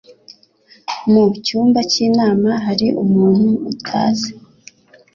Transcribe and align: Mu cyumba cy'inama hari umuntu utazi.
Mu 1.11 1.23
cyumba 1.45 1.79
cy'inama 1.91 2.51
hari 2.65 2.87
umuntu 3.03 3.49
utazi. 3.71 4.31